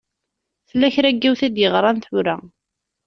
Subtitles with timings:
[0.69, 2.35] Tella kra n yiwet i d-yeɣṛan tura.